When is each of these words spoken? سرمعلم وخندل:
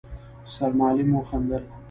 سرمعلم 0.55 1.09
وخندل: 1.15 1.63